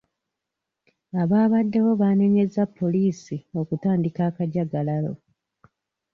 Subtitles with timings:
[1.21, 5.13] Abaabaddewo baanenyeza poliisi okutandika akajagalalo.